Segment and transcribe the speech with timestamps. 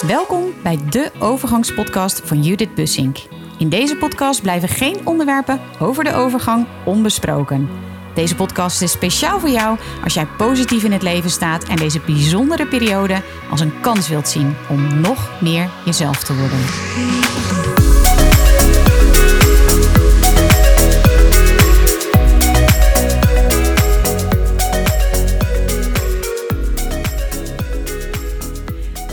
[0.00, 3.18] Welkom bij de overgangspodcast van Judith Bussink.
[3.58, 7.68] In deze podcast blijven geen onderwerpen over de overgang onbesproken.
[8.14, 12.00] Deze podcast is speciaal voor jou als jij positief in het leven staat en deze
[12.00, 17.75] bijzondere periode als een kans wilt zien om nog meer jezelf te worden.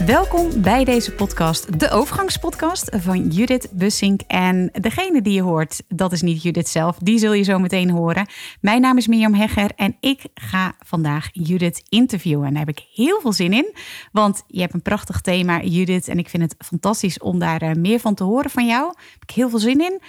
[0.06, 4.22] Welkom bij deze podcast, de overgangspodcast van Judith Bussink.
[4.28, 7.90] En degene die je hoort, dat is niet Judith zelf, die zul je zo meteen
[7.90, 8.28] horen.
[8.62, 12.46] Mijn naam is Mirjam Hegger en ik ga vandaag Judith interviewen.
[12.48, 13.76] En daar heb ik heel veel zin in,
[14.12, 16.08] want je hebt een prachtig thema, Judith.
[16.08, 18.84] En ik vind het fantastisch om daar eh, meer van te horen van jou.
[18.86, 20.02] Daar heb ik heel veel zin in.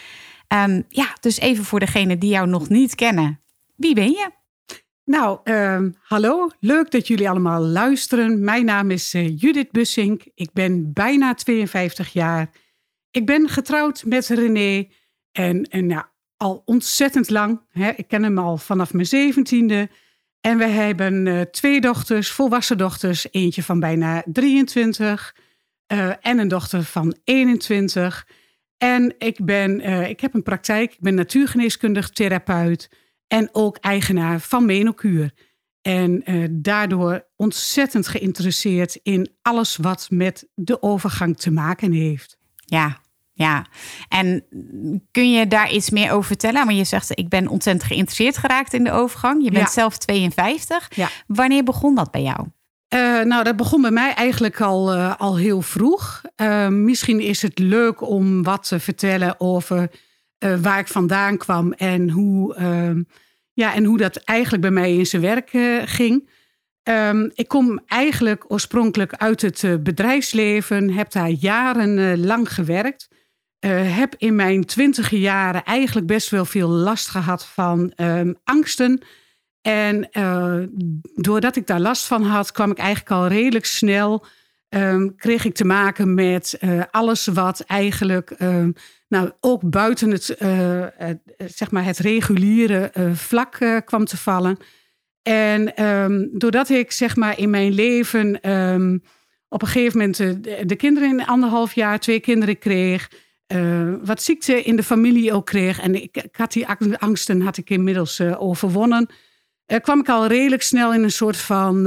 [0.59, 3.41] Um, ja, dus even voor degene die jou nog niet kennen.
[3.77, 4.31] Wie ben je?
[5.05, 6.51] Nou, uh, hallo.
[6.61, 8.45] Leuk dat jullie allemaal luisteren.
[8.45, 10.23] Mijn naam is uh, Judith Bussink.
[10.35, 12.51] Ik ben bijna 52 jaar.
[13.11, 14.89] Ik ben getrouwd met René.
[15.33, 16.05] En, en nou,
[16.37, 17.61] al ontzettend lang.
[17.71, 17.91] Hè.
[17.91, 19.89] Ik ken hem al vanaf mijn zeventiende.
[20.41, 23.27] En we hebben uh, twee dochters, volwassen dochters.
[23.31, 25.37] Eentje van bijna 23
[25.93, 28.29] uh, en een dochter van 21.
[28.79, 30.93] En ik, ben, ik heb een praktijk.
[30.93, 32.89] Ik ben natuurgeneeskundig therapeut
[33.27, 35.33] en ook eigenaar van Menokuur.
[35.83, 42.37] En uh, daardoor ontzettend geïnteresseerd in alles wat met de overgang te maken heeft.
[42.55, 43.01] Ja,
[43.33, 43.67] ja.
[44.09, 44.45] En
[45.11, 46.67] kun je daar iets meer over vertellen?
[46.67, 49.45] Maar je zegt, ik ben ontzettend geïnteresseerd geraakt in de overgang.
[49.45, 50.91] Je bent zelf 52.
[50.95, 51.09] Ja.
[51.27, 52.39] Wanneer begon dat bij jou?
[52.95, 56.23] Uh, nou, dat begon bij mij eigenlijk al, uh, al heel vroeg.
[56.69, 59.91] Misschien is het leuk om wat te vertellen over
[60.61, 63.03] waar ik vandaan kwam en hoe ehm,
[63.55, 66.29] ja, en hoe dat eigenlijk bij mij in zijn werk uh, ging.
[66.83, 73.09] Um, ik kom eigenlijk oorspronkelijk uit het uh, bedrijfsleven, heb daar jarenlang gewerkt.
[73.67, 79.01] heb in mijn twintige jaren eigenlijk best wel veel last gehad van um, angsten.
[79.63, 80.09] En
[81.15, 84.27] doordat ik daar last van had, kwam ik eigenlijk al redelijk snel
[84.75, 88.73] um, kreeg ik te maken met uh, alles wat eigenlijk um,
[89.09, 94.57] nou, ook buiten het, uh, het, zeg maar het reguliere vlak kwam te vallen.
[95.23, 98.35] En um, doordat ik zeg maar in mijn leven
[99.49, 103.11] op een gegeven moment de, de, kinderen in anderhalf jaar, twee kinderen kreeg,
[104.03, 105.81] wat ziekte in de familie ook kreeg.
[105.81, 106.67] En ik had die
[106.99, 109.09] angsten had ik inmiddels overwonnen.
[109.81, 111.87] kwam ik al redelijk snel in een soort van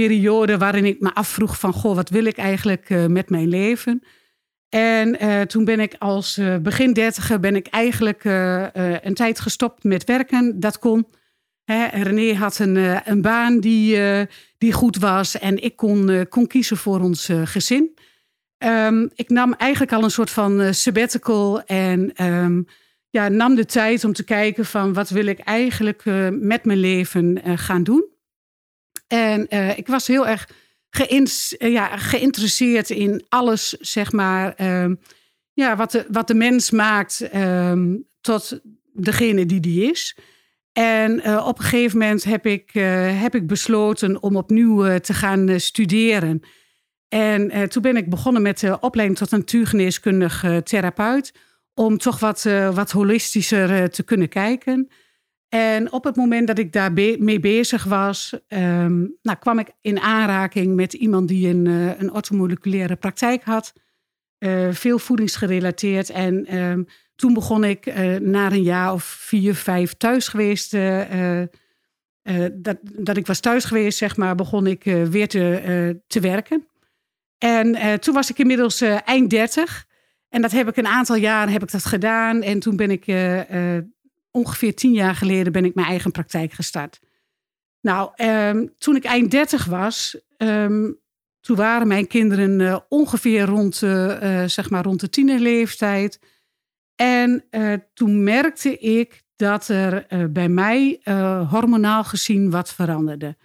[0.00, 4.02] periode waarin ik me afvroeg van, goh, wat wil ik eigenlijk uh, met mijn leven?
[4.68, 8.24] En uh, toen ben ik als uh, begin dertiger ben ik eigenlijk
[9.04, 10.60] een tijd gestopt met werken.
[10.60, 11.06] Dat kon.
[11.64, 12.76] Hè, René had een,
[13.10, 13.98] een baan die,
[14.58, 17.98] die goed was en ik kon, kon kiezen voor ons gezin.
[18.58, 22.66] Um, ik nam eigenlijk al een soort van sabbatical en um,
[23.10, 27.40] ja, nam de tijd om te kijken van wat wil ik eigenlijk met mijn leven
[27.58, 28.12] gaan doen.
[29.06, 30.48] En uh, ik was heel erg
[31.00, 34.90] uh, ja, geïnteresseerd in alles, zeg maar, uh,
[35.52, 38.60] ja, wat, de, wat de mens maakt ehm, tot
[38.92, 40.16] degene die die is.
[40.72, 42.70] En uh, op een gegeven moment heb ik,
[43.20, 46.42] heb ik besloten om opnieuw te gaan studeren.
[47.08, 51.32] En toen ben ik begonnen met de opleiding tot natuurgeneeskundig therapeut.
[51.74, 52.42] Om toch wat,
[52.72, 54.88] wat holistischer te kunnen kijken.
[55.54, 60.00] En op het moment dat ik daar mee bezig was, um, nou, kwam ik in
[60.00, 63.72] aanraking met iemand die een, uh, een ortomoleculaire praktijk had.
[64.38, 66.10] Uh, veel voedingsgerelateerd.
[66.10, 70.70] En um, toen begon ik uh, na een jaar of vier, vijf thuis geweest.
[72.52, 76.68] dat, dat ik was thuis geweest, zeg maar, begon ik weer te, te werken.
[77.38, 79.86] En toen was ik inmiddels eind dertig.
[80.28, 82.42] En dat heb ik een aantal jaren heb ik dat gedaan.
[82.42, 83.06] En toen ben ik
[84.34, 87.00] ongeveer tien jaar geleden ben ik mijn eigen praktijk gestart.
[87.80, 90.98] Nou, um, toen ik eind dertig was, um,
[91.40, 96.20] toen waren mijn kinderen uh, ongeveer rond, uh, zeg maar rond de tienerleeftijd.
[96.94, 101.00] En uh, toen merkte ik dat er bij mij
[101.48, 103.36] hormonaal gezien wat veranderde.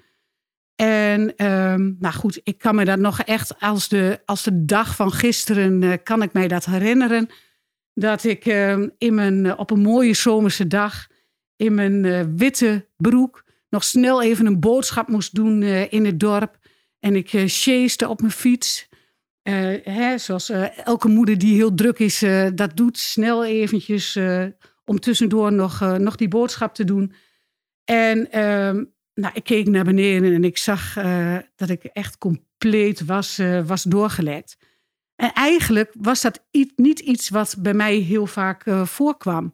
[0.75, 4.95] En um, nou goed, ik kan me dat nog echt als de, als de dag
[4.95, 7.29] van gisteren, kan ik mij dat herinneren
[7.99, 11.07] dat ik uh, in mijn, uh, op een mooie zomerse dag
[11.55, 16.57] in mijn uh, witte broek nog snel even een boodschap moest doen in het dorp.
[16.99, 18.87] En ik chaste op mijn fiets.
[19.83, 20.49] Hè, zoals
[20.83, 22.23] elke moeder die heel druk is,
[22.55, 22.97] dat doet.
[22.97, 24.19] Snel eventjes
[24.85, 27.13] om tussendoor nog, nog die boodschap te doen.
[27.85, 30.93] En ehm, nou, ik keek naar beneden en ik zag
[31.55, 34.57] dat ik echt compleet was, was doorgelekt.
[35.19, 36.43] En eigenlijk was dat
[36.75, 39.53] niet iets wat bij mij heel vaak uh, voorkwam.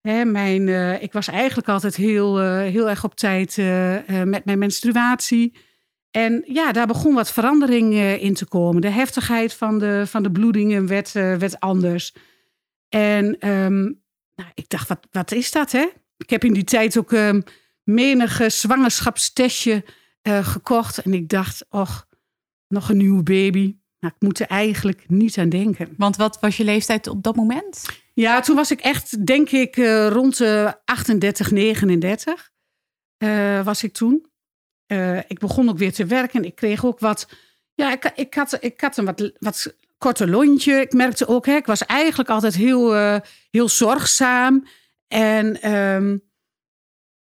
[0.00, 3.56] Hè, mijn, uh, ik was eigenlijk altijd heel, heel erg op tijd
[4.24, 5.56] met mijn menstruatie.
[6.10, 8.80] En ja, daar begon wat verandering in te komen.
[8.80, 12.14] De heftigheid van de, van de bloedingen werd, werd anders.
[12.88, 14.02] En um,
[14.34, 15.88] nou, ik dacht, wat, wat is dat, hè?
[16.16, 17.42] Ik heb in die tijd ook um,
[17.82, 19.84] menige zwangerschapstestje
[20.22, 20.98] gekocht.
[20.98, 22.06] En ik dacht, och,
[22.68, 23.76] nog een nieuwe baby.
[24.04, 25.94] Nou, ik moet er eigenlijk niet aan denken.
[25.96, 27.84] Want wat was je leeftijd op dat moment?
[28.14, 32.50] Ja, toen was ik echt, denk ik, uh, rond de 38, 39
[33.18, 34.26] uh, was ik toen.
[34.92, 36.44] Uh, ik begon ook weer te werken.
[36.44, 37.28] Ik kreeg ook wat...
[37.74, 40.80] Ja, ik, ik, had, ik had een wat, wat korte lontje.
[40.80, 43.16] Ik merkte ook, hè, ik was eigenlijk altijd heel, uh,
[43.50, 44.66] heel zorgzaam.
[45.08, 46.22] En um,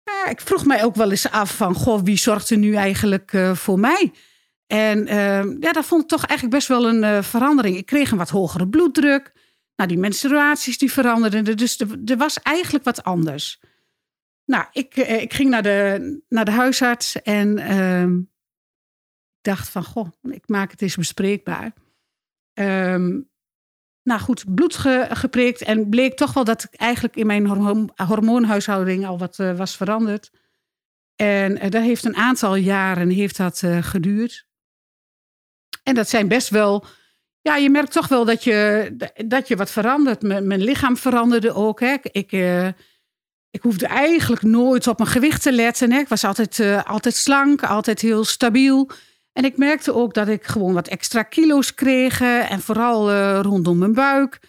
[0.03, 3.37] ja, ik vroeg mij ook wel eens af van, goh, wie zorgt er nu eigenlijk
[3.53, 4.11] voor mij?
[4.67, 7.77] En uh, ja, dat vond ik toch eigenlijk best wel een uh, verandering.
[7.77, 9.33] Ik kreeg een wat hogere bloeddruk.
[9.75, 11.57] Nou, die menstruaties die veranderden.
[11.57, 13.61] Dus er was eigenlijk wat anders.
[14.45, 18.19] Nou, ik, ik ging naar de, naar de huisarts en ehm,
[19.41, 21.73] dacht van, goh, ik maak het eens bespreekbaar.
[22.53, 23.29] Um,
[24.03, 25.61] nou goed, bloed ge, geprikt.
[25.61, 29.75] En bleek toch wel dat ik eigenlijk in mijn hormoon, hormoonhuishouding al wat uh, was
[29.75, 30.31] veranderd.
[31.15, 34.47] En dat heeft een aantal jaren heeft dat, geduurd.
[35.83, 36.85] En dat zijn best wel.
[37.41, 38.91] Ja, je merkt toch wel dat je,
[39.25, 40.21] dat je wat verandert.
[40.21, 41.79] Mijn lichaam veranderde ook.
[41.79, 41.95] Hè.
[42.11, 42.31] Ik,
[43.49, 45.91] ik hoefde eigenlijk nooit op mijn gewicht te letten.
[45.91, 45.99] Hè.
[45.99, 48.89] Ik was altijd, altijd slank, altijd heel stabiel.
[49.33, 52.21] En ik merkte ook dat ik gewoon wat extra kilo's kreeg.
[52.21, 54.39] En vooral uh, rondom mijn buik,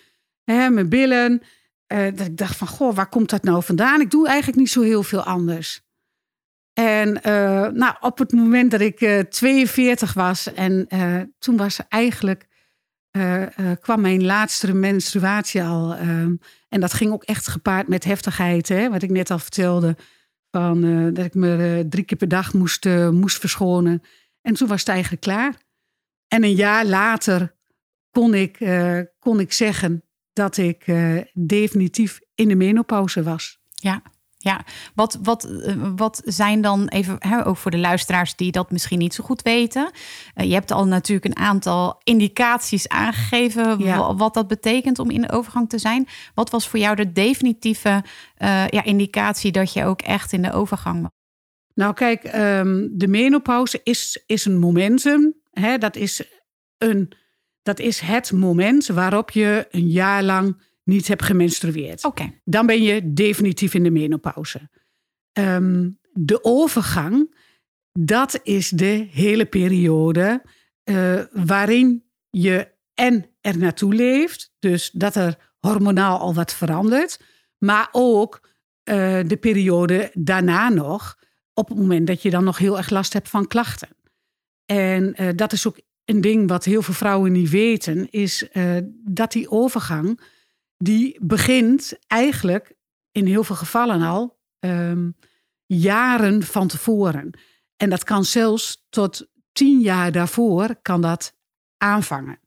[0.44, 1.42] hè, mijn billen.
[1.87, 4.00] Dat ik dacht van, goh, waar komt dat nou vandaan?
[4.00, 5.82] Ik doe eigenlijk niet zo heel veel anders.
[6.75, 10.88] En uh, nou, op het moment dat ik 42 was en
[11.38, 12.47] toen was eigenlijk,
[13.81, 15.94] kwam mijn laatste menstruatie al.
[15.94, 16.35] Ehm,
[16.69, 19.97] en dat ging ook echt gepaard met heftigheid, hè, wat ik net al vertelde.
[20.50, 20.81] Van,
[21.15, 24.03] dat ik me drie keer per dag moest, moest verschonen.
[24.43, 25.55] En toen was het eigenlijk klaar.
[26.29, 27.55] En een jaar later
[28.11, 28.59] kon ik,
[29.19, 30.85] kon ik zeggen dat ik
[31.32, 33.59] definitief in de menopauze was.
[33.75, 34.03] Ja,
[34.44, 34.64] ja.
[34.94, 38.99] Wat, wat, uh, wat zijn dan even, hè, ook voor de luisteraars die dat misschien
[38.99, 39.91] niet zo goed weten.
[40.35, 44.14] je hebt al natuurlijk een aantal indicaties aangegeven ja.
[44.14, 46.08] wat dat betekent om in de overgang te zijn.
[46.35, 48.05] Wat was voor jou de definitieve
[48.69, 51.11] ja, indicatie dat je ook echt in de overgang was?
[51.75, 55.35] Nou, kijk, um, de menopauze is, is een momentum.
[55.50, 55.79] Hè?
[55.79, 56.23] Dat, is
[56.79, 57.12] een,
[57.62, 62.10] dat is het moment waarop je een jaar lang niet hebt gemenstrueerd.
[62.44, 64.70] Dan ben je definitief in de menopauze.
[65.38, 67.36] Um, de overgang,
[67.92, 70.42] dat is de hele periode
[70.84, 74.52] uh, waarin je en er naartoe leeft.
[74.58, 77.20] Dus dat er hormonaal al wat verandert.
[77.58, 78.40] Maar ook
[78.84, 81.19] uh, de periode daarna nog
[81.54, 83.88] op het moment dat je dan nog heel erg last hebt van klachten.
[84.64, 88.48] En uh, dat is ook een ding wat heel veel vrouwen niet weten, is
[89.04, 90.20] dat die overgang,
[90.79, 92.75] die begint eigenlijk
[93.12, 95.17] in heel veel gevallen al um,
[95.67, 97.31] jaren van tevoren.
[97.76, 101.37] En dat kan zelfs tot tien jaar daarvoor kan dat
[101.76, 102.38] aanvangen.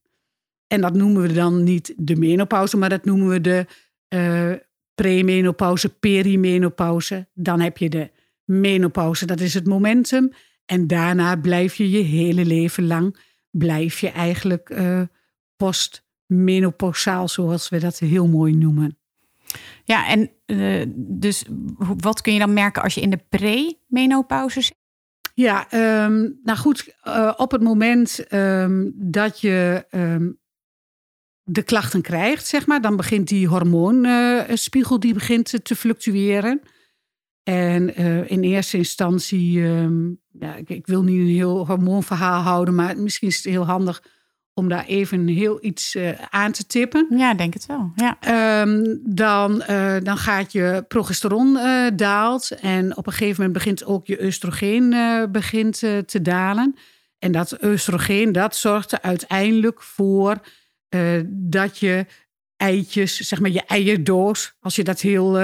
[0.67, 3.65] En dat noemen we dan niet de menopauze, maar dat noemen we de
[4.09, 4.53] uh,
[4.95, 7.27] premenopauze, perimenopauze.
[7.33, 8.11] Dan heb je de
[8.43, 10.31] menopauze, dat is het momentum.
[10.65, 13.17] En daarna blijf je je hele leven lang,
[13.51, 15.01] blijf je eigenlijk uh,
[16.27, 18.97] postmenopausaal, zoals we dat heel mooi noemen.
[19.83, 21.45] Ja, en uh, dus
[21.77, 24.75] wat kun je dan merken als je in de pre-menopauze zit?
[25.33, 25.67] Ja,
[26.05, 30.39] um, nou goed, uh, op het moment um, dat je um,
[31.43, 36.61] de klachten krijgt, zeg maar, dan begint die hormoonspiegel die begint te fluctueren.
[37.43, 39.59] En uh, in eerste instantie,
[40.31, 44.01] ja, ik, ik, wil niet een heel hormoonverhaal houden, maar misschien is het heel handig
[44.57, 47.07] om daar even heel iets uh, aan te tippen.
[47.09, 47.91] Ja, denk het wel.
[47.95, 48.17] Ja.
[48.61, 51.59] Um, dan, uh, dan gaat je progesteron
[51.95, 54.95] daalt en op een gegeven moment begint ook je oestrogeen
[55.31, 56.75] begint, te dalen.
[57.19, 60.37] En dat oestrogeen, dat zorgt er uiteindelijk voor
[61.27, 62.05] dat je
[62.57, 65.35] eitjes, zeg maar je eierdoos, als je dat heel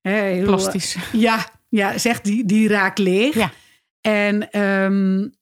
[0.00, 0.96] heel, Plastisch.
[1.12, 3.34] Ja, ja zeg, die, die raakt leeg.
[3.34, 3.52] Ja.
[4.00, 5.34] En um,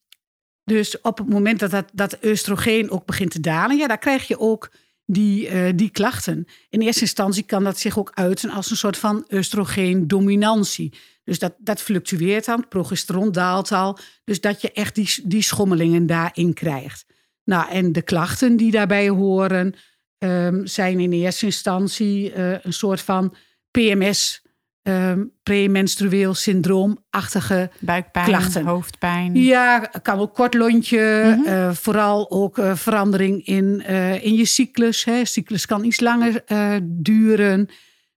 [0.65, 4.29] dus op het moment dat, dat dat oestrogeen ook begint te dalen, ja, daar krijg
[4.29, 4.71] je ook
[5.07, 6.47] die, uh, die klachten.
[6.69, 10.93] In eerste instantie kan dat zich ook uiten als een soort van oestrogeen-dominantie.
[11.25, 13.99] Dus dat, dat fluctueert dan, progesteron daalt al.
[14.25, 17.07] Dus dat je echt die, die schommelingen daarin krijgt.
[17.45, 19.75] Nou, en de klachten die daarbij horen,
[20.19, 23.35] um, zijn in eerste instantie uh, een soort van
[23.71, 24.44] PMS
[24.89, 28.65] um, premenstrueel syndroomachtige Buikpijn, klachten.
[28.65, 29.35] hoofdpijn.
[29.35, 31.35] Ja, kan ook kort lontje.
[31.39, 31.49] Mhm.
[31.49, 35.05] uh, vooral ook uh, verandering in, uh, in je cyclus.
[35.05, 35.25] Hè.
[35.25, 36.45] Cyclus kan iets langer
[36.83, 37.69] duren.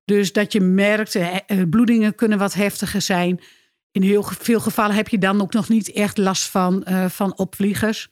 [0.05, 1.17] Dus dat je merkt,
[1.69, 3.39] bloedingen kunnen wat heftiger zijn.
[3.91, 8.09] In heel veel gevallen heb je dan ook nog niet echt last van, van opvliegers.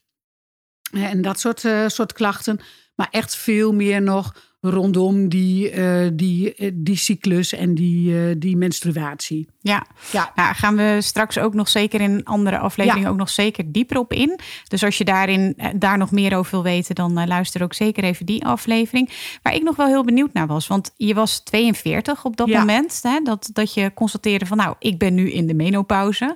[0.92, 2.60] En dat soort, soort klachten.
[2.96, 4.36] Maar echt veel meer nog
[4.69, 9.48] rondom die, uh, die, uh, die cyclus en die, uh, die menstruatie.
[9.62, 10.31] Ja, ja.
[10.36, 13.10] Nou, gaan we straks ook nog zeker in andere afleveringen ja.
[13.10, 14.39] ook nog zeker dieper op in.
[14.67, 18.25] Dus als je daarin daar nog meer over wil weten, dan luister ook zeker even
[18.25, 19.10] die aflevering.
[19.41, 22.60] Waar ik nog wel heel benieuwd naar was, want je was 42 op dat ja.
[22.60, 26.36] moment, hè, dat, dat je constateerde van nou, ik ben nu in de menopauze.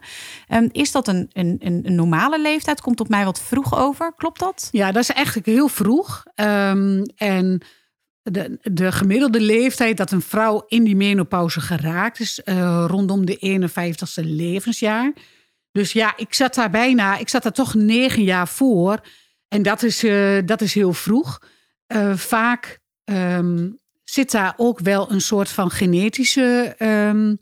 [0.50, 2.82] Um, is dat een, een, een normale leeftijd?
[2.82, 4.70] Komt op mij wat vroeg over, klopt dat?
[4.72, 6.24] Ja, dat is eigenlijk heel vroeg.
[6.36, 7.62] Um, en
[8.24, 13.62] de, de gemiddelde leeftijd dat een vrouw in die menopauze geraakt is uh, rondom de
[13.62, 15.14] 51ste levensjaar.
[15.72, 19.00] Dus ja, ik zat daar bijna, ik zat daar toch negen jaar voor.
[19.48, 21.42] En dat is, uh, dat is heel vroeg.
[21.88, 27.40] Uh, vaak um, zit daar ook wel een soort van genetische um,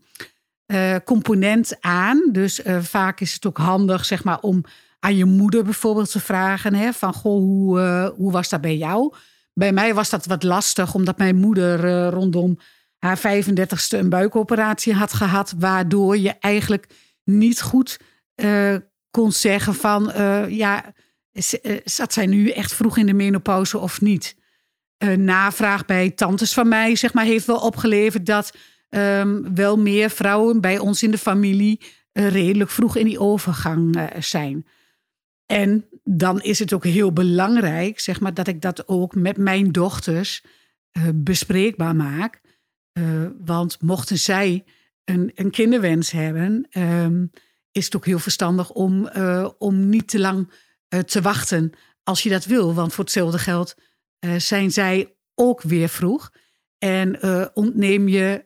[1.04, 2.30] component aan.
[2.32, 4.64] Dus vaak is het ook handig, zeg maar, om
[5.00, 9.14] aan je moeder bijvoorbeeld te vragen: hè, van goh, hoe, hoe was dat bij jou?
[9.58, 12.60] Bij mij was dat wat lastig, omdat mijn moeder uh, rondom
[12.98, 16.88] haar 35ste een buikoperatie had gehad, waardoor je eigenlijk
[17.24, 18.00] niet goed
[18.36, 18.76] uh,
[19.12, 20.94] kon zeggen van, uh, ja,
[21.84, 24.36] zat zij nu echt vroeg in de menopauze of niet?
[24.98, 28.54] Een navraag bij tantes van mij, zeg maar, heeft wel opgeleverd dat
[28.90, 31.82] um, wel meer vrouwen bij ons in de familie
[32.14, 34.66] redelijk vroeg in die overgang zijn.
[35.48, 39.72] En dan is het ook heel belangrijk, zeg maar, dat ik dat ook met mijn
[39.72, 40.44] dochters
[40.98, 42.42] uh, bespreekbaar maak.
[42.94, 44.64] Uh, want mochten zij
[45.04, 47.32] een, een kinderwens hebben, um,
[47.72, 50.52] is het ook heel verstandig om, uh, om niet te lang
[51.06, 51.72] te wachten
[52.04, 52.74] als je dat wil.
[52.74, 53.76] Want voor hetzelfde geld
[54.38, 56.32] zijn zij ook weer vroeg.
[56.78, 57.24] En
[57.54, 58.46] ontneem je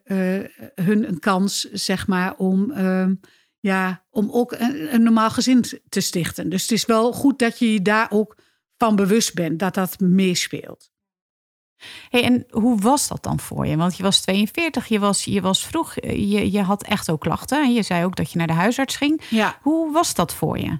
[0.74, 3.14] hun een kans, zeg maar, om ehm,
[3.62, 6.48] ja, om ook een, een, normaal gezin te stichten.
[6.48, 8.36] Dus het is wel goed dat je je daar ook
[8.76, 10.90] van bewust bent dat dat meespeelt.
[12.08, 13.76] Hey, en hoe was dat dan voor je?
[13.76, 17.62] Want je was 42, je was, je was vroeg, je, je had echt ook klachten.
[17.62, 19.22] En je zei ook dat je naar de huisarts ging.
[19.28, 19.58] Ja.
[19.60, 20.78] Hoe was dat voor je?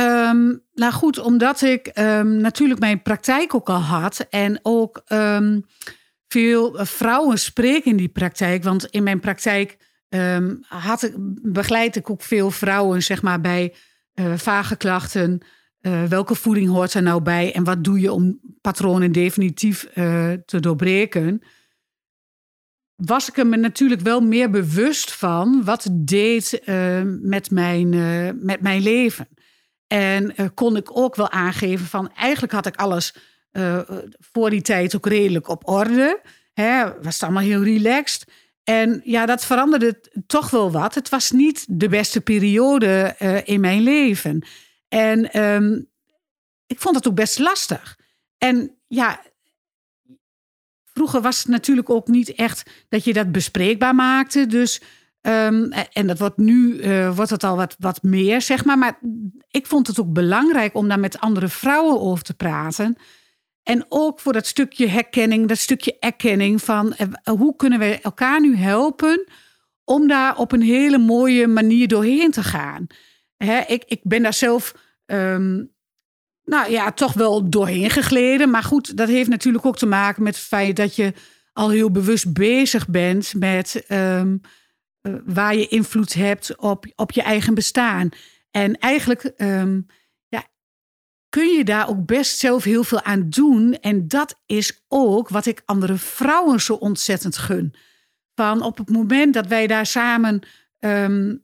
[0.00, 4.26] Um, nou goed, omdat ik um, natuurlijk mijn praktijk ook al had.
[4.30, 5.66] En ook um,
[6.28, 8.62] veel vrouwen spreken in die praktijk.
[8.62, 13.74] Want in mijn praktijk Um, had begeleid ik ook veel vrouwen zeg maar, bij
[14.14, 15.40] uh, vage klachten.
[15.80, 20.32] Uh, welke voeding hoort er nou bij en wat doe je om patronen definitief uh,
[20.44, 21.42] te doorbreken?
[22.96, 26.62] Was ik er me natuurlijk wel meer bewust van wat het deed
[27.20, 27.88] met, mijn,
[28.44, 29.28] met mijn leven.
[29.86, 33.14] En kon ik ook wel aangeven van eigenlijk had ik alles
[34.32, 36.20] voor die tijd ook redelijk op orde.
[36.52, 38.32] Hè, was het allemaal heel relaxed.
[38.64, 40.94] En ja, dat veranderde toch wel wat.
[40.94, 44.46] Het was niet de beste periode uh, in mijn leven.
[44.88, 45.90] En um,
[46.66, 47.98] ik vond het ook best lastig.
[48.38, 49.20] En ja,
[50.84, 54.46] vroeger was het natuurlijk ook niet echt dat je dat bespreekbaar maakte.
[54.46, 54.80] Dus,
[55.20, 58.78] um, en dat wordt nu uh, wordt het al wat, wat meer, zeg maar.
[58.78, 58.98] Maar
[59.50, 62.96] ik vond het ook belangrijk om daar met andere vrouwen over te praten.
[63.62, 68.40] En ook voor dat stukje herkenning, dat stukje erkenning van eh, hoe kunnen we elkaar
[68.40, 69.26] nu helpen
[69.84, 72.86] om daar op een hele mooie manier doorheen te gaan.
[73.66, 74.74] Ik, ik ben daar zelf,
[75.06, 75.72] um,
[76.44, 78.50] nou ja, toch wel doorheen gegleden.
[78.50, 81.12] Maar goed, dat heeft natuurlijk ook te maken met het feit dat je
[81.52, 84.40] al heel bewust bezig bent met um,
[85.02, 88.08] uh, waar je invloed hebt op, op je eigen bestaan.
[88.50, 89.32] En eigenlijk.
[89.36, 89.86] Um,
[91.32, 93.74] kun je daar ook best zelf heel veel aan doen.
[93.80, 97.74] En dat is ook wat ik andere vrouwen zo ontzettend gun.
[98.34, 100.40] Van op het moment dat wij daar samen
[100.78, 101.42] um,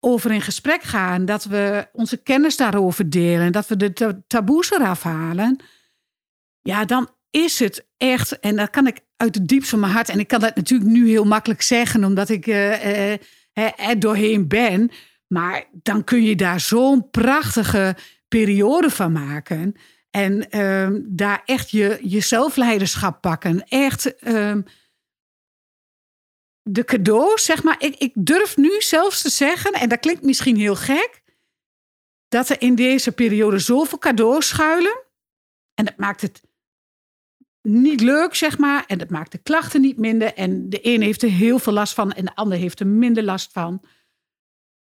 [0.00, 5.02] over in gesprek gaan, dat we onze kennis daarover delen, dat we de taboes eraf
[5.02, 5.60] halen,
[6.62, 10.08] ja, dan is het echt, en dat kan ik uit het diepste van mijn hart,
[10.08, 13.18] en ik kan dat natuurlijk nu heel makkelijk zeggen, omdat ik uh, uh,
[13.54, 14.90] er doorheen ben,
[15.26, 17.96] maar dan kun je daar zo'n prachtige
[18.44, 19.74] periode van maken.
[20.10, 23.68] En ehm, daar echt je, je zelfleiderschap pakken.
[23.68, 24.62] Echt ehm,
[26.62, 27.76] de cadeaus, zeg maar.
[27.78, 31.22] Ik, ik durf nu zelfs te zeggen, en dat klinkt misschien heel gek,
[32.28, 35.02] dat er in deze periode zoveel cadeaus schuilen.
[35.74, 36.42] En dat maakt het
[37.62, 38.84] niet leuk, zeg maar.
[38.86, 40.34] En dat maakt de klachten niet minder.
[40.34, 43.22] En de een heeft er heel veel last van en de ander heeft er minder
[43.22, 43.82] last van.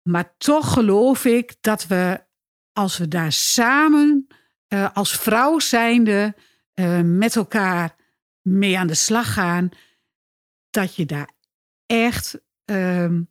[0.09, 2.29] Maar toch geloof ik dat we,
[2.73, 4.27] als we daar samen
[4.73, 6.35] uh, als vrouw zijnde
[6.75, 7.95] uh, met elkaar
[8.41, 9.69] mee aan de slag gaan,
[10.69, 11.29] dat je daar
[11.85, 13.29] echt um,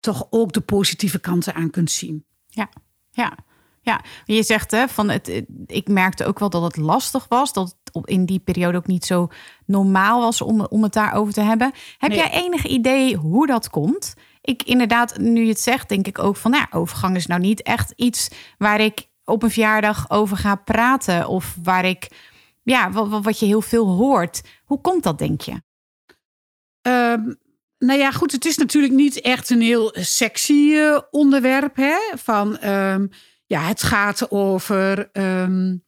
[0.00, 2.24] toch ook de positieve kanten aan kunt zien.
[2.48, 2.68] Ja,
[3.10, 3.36] ja.
[3.80, 7.52] Ja, je zegt hè, van het, ik merkte ook wel dat het lastig was.
[7.52, 9.28] Dat het in die periode ook niet zo
[9.66, 11.72] normaal was om, om het daarover te hebben.
[11.98, 14.14] Heb jij enig idee hoe dat komt?
[14.44, 17.62] Ik inderdaad, nu je het zegt, denk ik ook van nou, overgang is nou niet
[17.62, 21.28] echt iets waar ik op een verjaardag over ga praten.
[21.28, 22.08] Of waar ik,
[22.62, 24.42] ja, wat, wat je heel veel hoort.
[24.64, 25.62] Hoe komt dat, denk je?
[26.82, 27.36] Um,
[27.78, 31.76] nou ja, goed, het is natuurlijk niet echt een heel sexy uh, onderwerp.
[31.76, 31.98] Hè?
[32.14, 33.10] Van, um,
[33.46, 35.10] ja, het gaat over.
[35.12, 35.84] Um,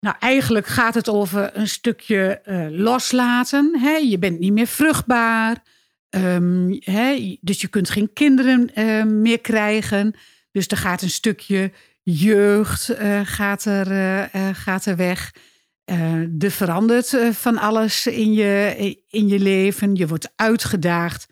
[0.00, 3.78] nou, eigenlijk gaat het over een stukje uh, loslaten.
[3.80, 3.96] Hè?
[3.96, 5.62] Je bent niet meer vruchtbaar.
[6.80, 7.36] Hè?
[7.40, 10.14] Dus je kunt geen kinderen uh, meer krijgen.
[10.52, 13.90] Dus er gaat een stukje jeugd uh, gaat, er,
[14.34, 15.34] uh, gaat er weg.
[16.38, 19.94] Er verandert van alles in je, in je leven.
[19.94, 21.26] Je wordt uitgedaagd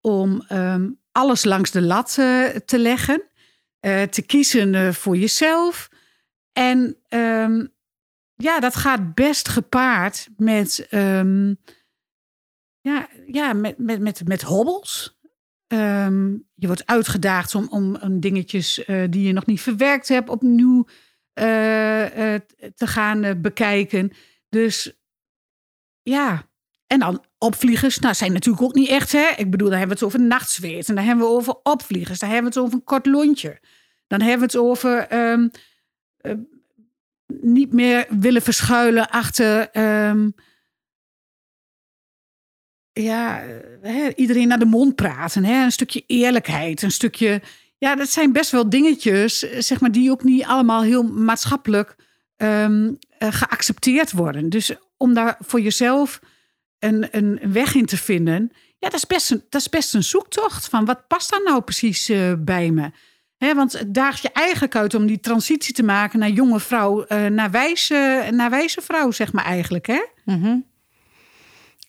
[0.00, 2.14] om um, alles langs de lat
[2.64, 3.22] te leggen.
[4.10, 5.88] te kiezen voor jezelf.
[6.52, 6.96] En
[8.36, 10.88] ja, dat gaat best gepaard met,
[12.82, 15.20] ja, ja, met, met, met, met hobbels.
[15.68, 20.28] Um, je wordt uitgedaagd om, om, om dingetjes uh, die je nog niet verwerkt hebt
[20.28, 20.86] opnieuw
[21.34, 22.34] uh, uh,
[22.74, 24.12] te gaan bekijken.
[24.48, 24.92] Dus
[26.02, 26.48] ja,
[26.86, 27.98] en dan opvliegers.
[27.98, 29.32] Nou, zijn natuurlijk ook niet echt, hè?
[29.36, 30.88] Ik bedoel, dan hebben we het over nachtzweet.
[30.88, 32.18] En dan hebben we over opvliegers.
[32.18, 33.60] Dan hebben we het over een kort lontje.
[34.06, 35.50] Dan hebben we het over um,
[37.40, 40.34] niet meer willen verschuilen achter um,
[42.92, 43.42] ja,
[43.82, 45.44] hè, iedereen naar de mond praten.
[45.44, 45.64] Hè?
[45.64, 47.42] Een stukje eerlijkheid, een stukje.
[47.78, 51.96] Ja, dat zijn best wel dingetjes, zeg maar, die ook niet allemaal heel maatschappelijk
[52.36, 54.48] um, geaccepteerd worden.
[54.48, 56.20] Dus om daar voor jezelf
[56.78, 60.02] een, een weg in te vinden, ja, dat is best een, dat is best een
[60.02, 62.90] zoektocht van wat past daar nou precies uh, bij me.
[63.36, 67.04] He, want het daagt je eigenlijk uit om die transitie te maken naar jonge vrouw,
[67.08, 69.86] uh, naar, wijze, naar wijze vrouw, zeg maar eigenlijk.
[69.86, 70.02] Hè?
[70.24, 70.66] Mm.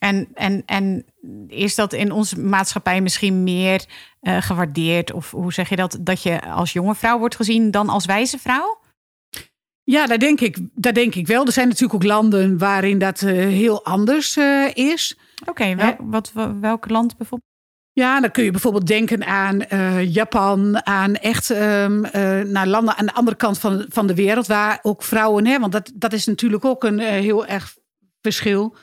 [0.03, 1.05] En, en, en
[1.47, 3.85] is dat in onze maatschappij misschien meer
[4.21, 5.11] uh, gewaardeerd?
[5.11, 5.97] Of hoe zeg je dat?
[6.01, 8.79] Dat je als jonge vrouw wordt gezien dan als wijze vrouw?
[9.83, 11.45] Ja, dat denk ik, dat denk ik wel.
[11.45, 15.17] Er zijn natuurlijk ook landen waarin dat uh, heel anders uh, is.
[15.41, 17.51] Oké, okay, wel, wat, welk land bijvoorbeeld?
[17.91, 19.61] Ja, dan kun je bijvoorbeeld denken aan
[20.07, 22.01] Japan, aan echt um,
[22.51, 25.71] naar landen aan de andere kant van, van de wereld, waar ook vrouwen, hè, want
[25.71, 27.75] dat, dat is natuurlijk ook een heel erg
[28.21, 28.75] verschil.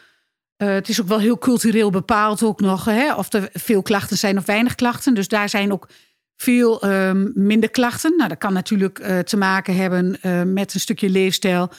[0.62, 2.84] Uh, het is ook wel heel cultureel bepaald ook nog.
[2.84, 3.14] Hè?
[3.14, 5.14] Of er veel klachten zijn of weinig klachten.
[5.14, 5.88] Dus daar zijn ook
[6.36, 8.14] veel um, minder klachten.
[8.16, 11.70] Nou, dat kan natuurlijk uh, te maken hebben uh, met een stukje leefstijl.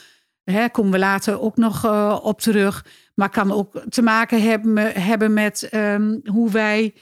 [0.44, 1.86] Hè, komen we later ook nog
[2.22, 2.86] op terug.
[3.16, 6.94] Maar kan ook te maken hebben, hebben met um, hoe wij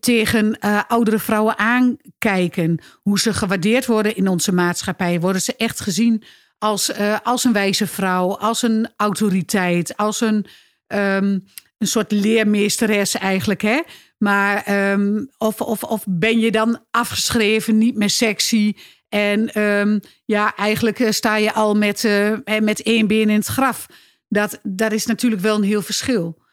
[0.00, 2.78] tegen oudere vrouwen aankijken.
[3.02, 5.20] Hoe ze gewaardeerd worden in onze maatschappij.
[5.20, 6.22] Worden ze echt gezien
[6.58, 6.92] als,
[7.22, 10.46] als een wijze vrouw, als een autoriteit, als een
[10.86, 11.44] um,
[11.78, 13.62] een soort leermeesteres eigenlijk.
[13.62, 13.82] Hè?
[14.18, 18.74] Maar um, of, of, of ben je dan afgeschreven, niet meer sexy?
[19.08, 23.46] En um, ja, eigenlijk eh, sta je al met, uh, met één been in het
[23.46, 23.86] graf.
[24.28, 26.44] Dat, dat is natuurlijk wel een heel verschil.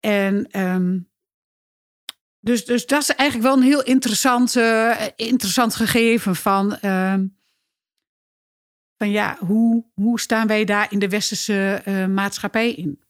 [0.00, 0.48] En
[2.40, 6.78] dus, dus dat is eigenlijk wel een heel interessant, uh, interessant gegeven van,
[8.96, 11.82] van ja, hoe, hoe staan wij daar in de westerse
[12.14, 13.03] maatschappij in?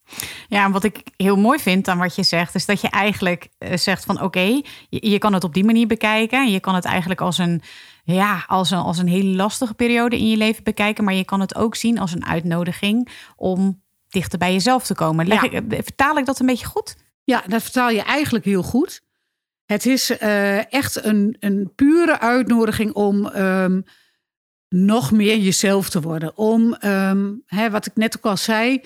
[0.48, 3.48] Ja, en wat ik heel mooi vind aan wat je zegt, is dat je eigenlijk
[3.58, 6.50] eh, zegt van oké, je, je, kan het op die manier bekijken.
[6.50, 7.62] Je kan het eigenlijk als een,
[8.04, 11.04] ja, als een, als een hele lastige periode in je leven bekijken.
[11.04, 15.26] Maar je kan het ook zien als een uitnodiging om dichter bij jezelf te komen.
[15.26, 16.96] Leg ik, eh, vertaal ik dat een beetje goed?
[17.24, 19.02] Ja, dat vertaal je eigenlijk heel goed.
[19.64, 23.84] Het is uh, echt een, een pure uitnodiging om um,
[24.68, 26.36] nog meer jezelf te worden.
[26.36, 28.80] Om, um, hè, wat ik net ook al zei,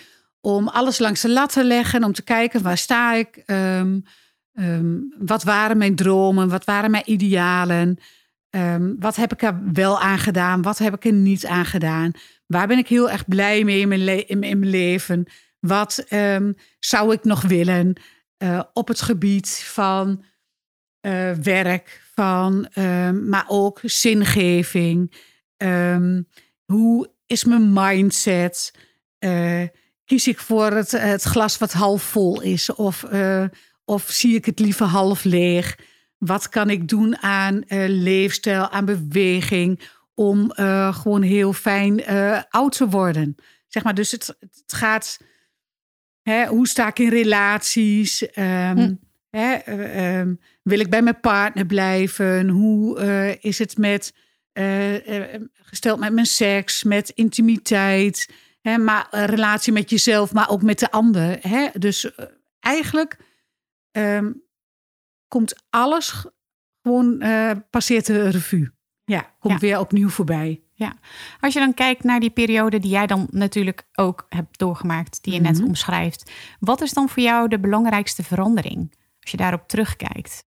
[0.57, 4.05] om alles langs de lat te leggen, om te kijken waar sta ik, um,
[5.19, 7.99] wat waren mijn dromen, wat waren mijn idealen,
[8.51, 10.63] Ehm, wat heb ik er wel aan gedaan?
[10.63, 12.13] Wat heb ik er niet aan gedaan?
[12.47, 15.27] Waar ben ik heel erg blij mee in mijn, in mijn leven?
[15.61, 16.07] Wat
[16.79, 18.01] zou ik nog willen
[18.39, 20.25] uh, op het gebied van
[21.07, 22.69] uh, werk, van,
[23.29, 25.27] maar ook zingeving?
[26.65, 28.73] hoe is mijn mindset?
[30.09, 32.75] Kies ik voor het, het, glas wat half vol is?
[32.75, 33.05] Of,
[33.85, 35.79] of zie ik het liever half leeg?
[36.19, 39.81] Wat kan ik doen aan uh, leefstijl, aan beweging,
[40.15, 42.07] om uh, gewoon heel fijn
[42.49, 43.35] oud te worden?
[43.67, 45.19] Zeg maar, dus het, het gaat.
[46.23, 48.23] Hè, hoe sta ik in relaties?
[48.23, 48.95] Um, hm.
[49.31, 49.57] hè,
[50.21, 52.49] um, wil ik bij mijn partner blijven?
[52.49, 52.99] Hoe
[53.41, 54.13] is het met
[55.63, 58.29] gesteld met mijn seks, met intimiteit?
[58.69, 61.39] Hè, maar een relatie met jezelf, maar ook met de ander.
[61.41, 61.69] Hè?
[61.73, 62.11] Dus
[62.61, 63.19] eigenlijk
[63.93, 64.43] um,
[65.29, 66.27] komt alles
[66.83, 68.71] gewoon, uh, passeert de revue.
[69.05, 70.63] Ja, komt weer opnieuw voorbij.
[70.73, 70.97] Ja,
[71.41, 75.33] als je dan kijkt naar die periode die jij dan natuurlijk ook hebt doorgemaakt, die
[75.33, 75.67] je net mhm.
[75.67, 76.31] omschrijft.
[76.61, 80.47] Wat is dan voor jou de belangrijkste verandering als je daarop terugkijkt?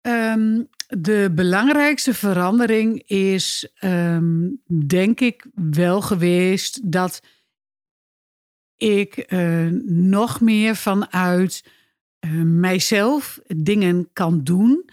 [0.00, 7.20] Um, de belangrijkste verandering is, um, denk ik, wel geweest dat
[8.76, 11.64] ik uh, nog meer vanuit
[12.26, 14.90] uh, mijzelf dingen kan doen.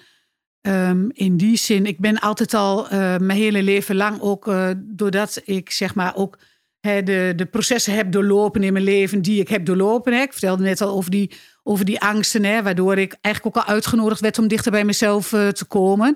[0.62, 5.42] Um, in die zin, ik ben altijd al uh, mijn hele leven lang ook, doordat
[5.46, 6.38] ik zeg maar ook
[6.82, 10.14] de, de processen heb doorlopen in mijn leven die ik heb doorlopen.
[10.14, 10.22] Hè.
[10.22, 11.32] Ik vertelde net al over die,
[11.64, 15.48] over die angsten, waardoor ik eigenlijk ook al uitgenodigd werd om dichter bij mezelf uh,
[15.48, 16.16] te komen.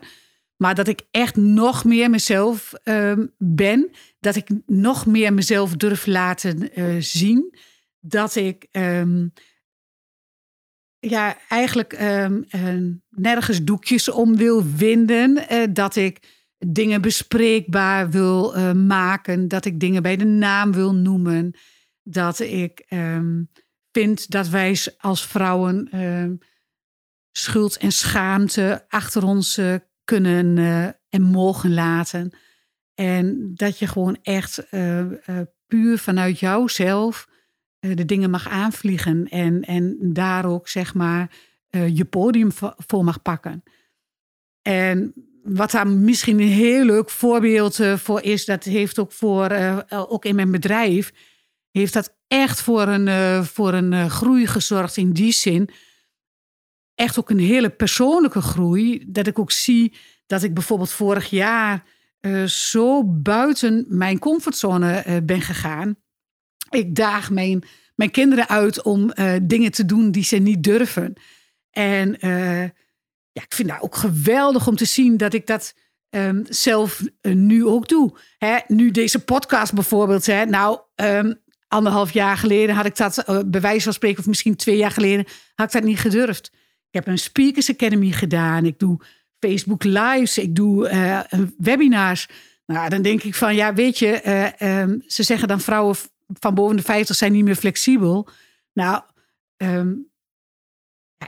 [0.58, 6.06] Maar dat ik echt nog meer mezelf um, ben, dat ik nog meer mezelf durf
[6.06, 6.70] laten
[7.04, 7.56] zien.
[8.00, 9.34] Dat ik um,
[11.00, 12.46] ja, eigenlijk um,
[13.10, 15.46] nergens doekjes om wil winden.
[15.74, 19.48] Dat ik dingen bespreekbaar wil uh, maken.
[19.48, 21.54] Dat ik dingen bij de naam wil noemen.
[22.04, 23.50] Dat ik um,
[23.92, 26.32] vind dat wij als vrouwen uh,
[27.32, 29.62] schuld en schaamte achter ons
[30.04, 30.58] kunnen
[31.10, 32.32] en mogen laten.
[32.94, 34.68] En dat je gewoon echt
[35.68, 37.28] puur vanuit jouzelf
[37.80, 41.32] eh, de dingen mag aanvliegen en, en daar ook zeg maar
[41.94, 43.64] je podium voor mag pakken.
[44.62, 49.52] En wat daar misschien een heel leuk voorbeeld uh, voor is, dat heeft ook voor,
[49.90, 51.14] ook in mijn bedrijf,
[51.72, 55.70] heeft dat echt voor een, voor een groei gezorgd in die zin.
[56.96, 59.06] Echt ook een hele persoonlijke groei.
[59.08, 59.94] Dat ik ook zie
[60.26, 61.84] dat ik bijvoorbeeld vorig jaar
[62.46, 65.98] zo buiten mijn comfortzone ben gegaan
[66.74, 67.64] ik daag mijn,
[67.96, 71.14] mijn kinderen uit om dingen te doen die ze niet durven.
[71.72, 72.18] En
[73.34, 75.74] ja, ik vind dat ook geweldig om te zien dat ik dat
[76.10, 78.18] um, zelf uh, nu ook doe.
[78.38, 80.26] Hè, nu deze podcast bijvoorbeeld.
[80.26, 84.56] Hè, nou, um, anderhalf jaar geleden had ik dat, bij wijze van spreken, of misschien
[84.56, 86.52] twee jaar geleden, had ik dat niet gedurfd.
[86.90, 88.66] Ik heb een Speakers Academy gedaan.
[88.66, 89.00] Ik doe
[89.40, 90.38] Facebook Lives.
[90.38, 90.90] Ik doe
[91.58, 92.28] webinars.
[92.66, 94.22] Nou, dan denk ik van, ja, weet je,
[94.60, 95.96] um, ze zeggen dan vrouwen
[96.40, 98.30] van boven de 50 zijn niet meer flexibel.
[98.74, 99.02] Nou,
[99.58, 99.94] ehm,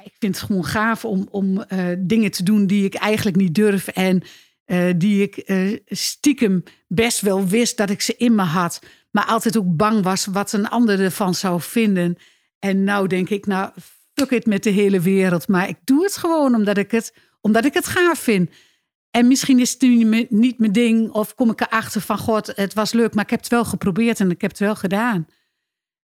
[0.03, 3.55] ik vind het gewoon gaaf om, om uh, dingen te doen die ik eigenlijk niet
[3.55, 3.87] durf.
[3.87, 4.23] En
[4.65, 8.81] uh, die ik uh, stiekem best wel wist dat ik ze in me had.
[9.11, 12.17] Maar altijd ook bang was wat een ander ervan zou vinden.
[12.59, 13.71] En nou denk ik, nou,
[14.13, 15.47] fuck it met de hele wereld.
[15.47, 18.49] Maar ik doe het gewoon omdat ik het, omdat ik het gaaf vind.
[19.11, 22.73] En misschien is het nu niet mijn ding, of kom ik erachter van: God, het
[22.73, 25.27] was leuk, maar ik heb het wel geprobeerd en ik heb het wel gedaan.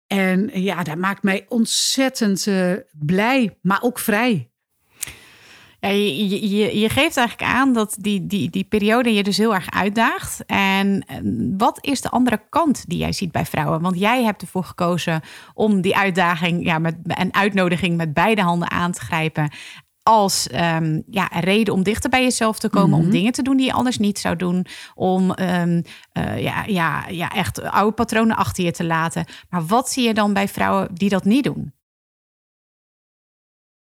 [0.09, 4.49] En ja, dat maakt mij ontzettend uh, blij, maar ook vrij.
[5.79, 9.53] Ja, je, je, je, geeft eigenlijk aan dat die, die, die periode je dus heel
[9.53, 10.45] erg uitdaagt.
[10.45, 11.05] En
[11.57, 13.81] wat is de andere kant die jij ziet bij vrouwen?
[13.81, 15.21] Want jij hebt ervoor gekozen
[15.53, 19.51] om die uitdaging ja, met een uitnodiging met beide handen aan te grijpen
[20.09, 23.11] als um, ja, reden om dichter bij jezelf te komen, om mhm.
[23.11, 25.83] dingen te doen die je anders niet zou doen, om um,
[26.17, 29.25] uh, ja, ja, ja, echt oude patronen achter je te laten.
[29.49, 31.73] Maar wat zie je dan bij vrouwen die dat niet doen?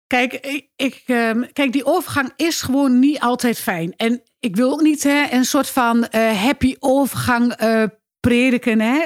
[0.08, 3.94] Kijk, ik, ik um, kijk, die overgang is gewoon niet altijd fijn.
[3.96, 7.84] En ik wil ook niet hè, een soort van uh, happy overgang uh,
[8.20, 8.80] prediken.
[8.80, 9.06] Hè?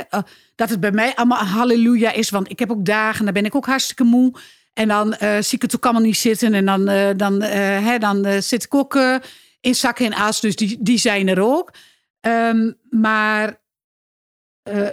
[0.56, 2.30] Dat het bij mij allemaal halleluja is.
[2.30, 4.34] Want ik heb ook dagen, dan ben ik ook hartstikke moe.
[4.73, 6.53] En dan uh, zie ik het ook allemaal niet zitten.
[6.53, 7.49] En dan, uh, dan, uh,
[7.86, 8.95] hè, dan zit ik ook
[9.59, 10.41] in zakken en as.
[10.41, 11.73] Dus die, die zijn er ook.
[12.21, 13.62] Um, maar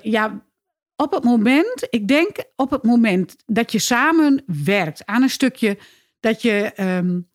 [0.03, 0.45] ja,
[0.97, 5.79] op het moment, ik denk op het moment dat je samen werkt aan een stukje
[6.21, 7.31] dat je um,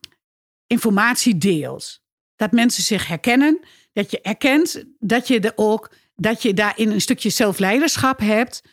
[0.68, 2.04] informatie deelt.
[2.36, 3.60] dat mensen zich herkennen.
[3.94, 8.64] Dat je erkent dat je er ook dat je daarin een stukje zelfleiderschap hebt.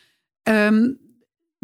[0.43, 0.93] Ehm,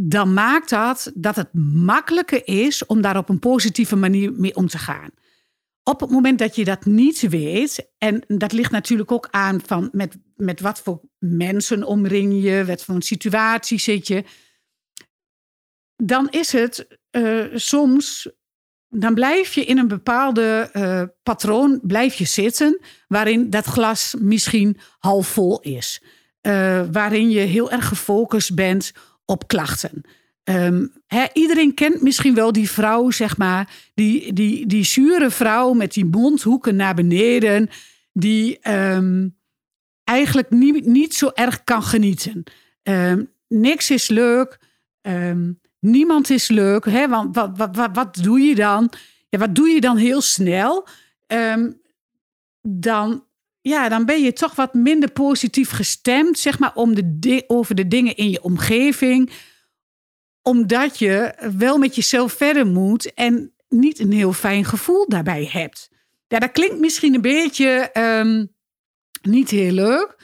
[0.01, 4.67] dan maakt dat dat het makkelijker is om daar op een positieve manier mee om
[4.67, 5.09] te gaan.
[5.83, 9.89] Op het moment dat je dat niet weet, en dat ligt natuurlijk ook aan van
[9.91, 14.23] met, met wat voor mensen omring je, wat voor een situatie zit je,
[15.95, 18.29] dan is het uh, soms,
[18.87, 24.77] dan blijf je in een bepaalde uh, patroon blijf je zitten, waarin dat glas misschien
[24.99, 26.03] half vol is,
[26.41, 28.91] uh, waarin je heel erg gefocust bent
[29.29, 30.01] op klachten.
[30.43, 30.93] Um,
[31.33, 36.05] iedereen kent misschien wel die vrouw, zeg maar, die, die, die zure vrouw met die
[36.05, 37.69] mondhoeken naar beneden,
[38.13, 39.35] die um,
[40.03, 42.43] eigenlijk niet, niet zo erg kan genieten.
[42.83, 44.59] Um, niks is leuk,
[45.79, 46.85] niemand is leuk.
[46.85, 48.91] Want wat, wat, wat, wat doe je dan?
[49.29, 50.87] Ja, wat doe je dan heel snel?
[52.61, 53.23] dan,
[53.61, 57.87] ja, dan ben je toch wat minder positief gestemd, zeg maar, om de, over de
[57.87, 59.31] dingen in je omgeving
[60.41, 65.89] omdat je wel met jezelf verder moet en niet een heel fijn gevoel daarbij hebt.
[66.27, 68.45] Ja, dat klinkt misschien een beetje ehm,
[69.21, 70.17] niet heel leuk,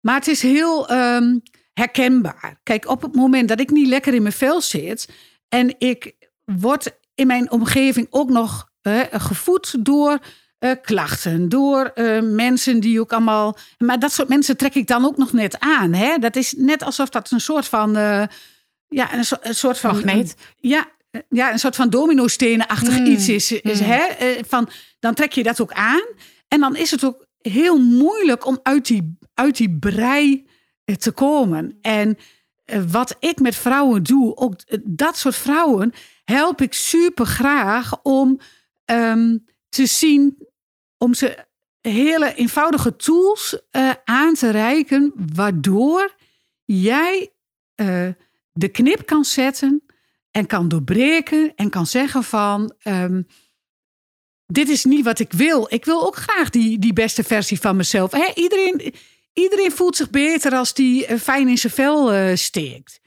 [0.00, 1.38] maar het is heel ehm,
[1.72, 2.60] herkenbaar.
[2.62, 5.08] Kijk, op het moment dat ik niet lekker in mijn vel zit
[5.48, 8.70] en ik word in mijn omgeving ook nog
[9.10, 10.18] gevoed door
[10.64, 13.56] uh, klachten, door uh, mensen die ook allemaal.
[13.78, 15.92] Maar dat soort mensen trek ik dan ook nog net aan.
[15.92, 16.18] Hè?
[16.18, 17.92] Dat is net alsof dat een soort van
[18.88, 19.94] ja, een, een soort van.
[19.94, 20.34] Magneet.
[20.56, 20.86] Ja,
[21.28, 23.06] ja, een soort van domino-stenen-achtig mm.
[23.06, 23.52] iets is.
[23.52, 23.86] is mm.
[23.86, 24.04] hè?
[24.04, 26.06] Eh, van, dan trek je dat ook aan.
[26.48, 30.46] En dan is het ook heel moeilijk om uit die, uit die brei
[30.84, 31.78] eh, te komen.
[31.80, 32.18] En
[32.64, 35.92] eh, wat ik met vrouwen doe, ook dat soort vrouwen,
[36.24, 38.40] help ik super graag om
[38.84, 40.48] um, te zien,
[41.02, 41.44] om ze
[41.80, 46.14] hele eenvoudige tools uh, aan te reiken, waardoor
[46.64, 47.32] jij
[47.76, 48.08] uh,
[48.52, 49.82] de knip kan zetten
[50.30, 53.26] en kan doorbreken en kan zeggen van um,
[54.46, 55.66] dit is niet wat ik wil.
[55.68, 58.34] Ik wil ook graag die, die beste versie van mezelf.
[58.34, 58.94] Iedereen,
[59.32, 63.00] iedereen voelt zich beter als die uh, fijn in zijn vel steekt.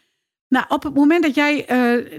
[0.47, 1.65] Nou, op het moment dat jij